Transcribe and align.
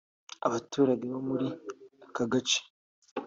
Abaturage 0.47 1.05
bo 1.13 1.19
muri 1.27 1.47
aka 2.05 2.23
gace 2.31 2.59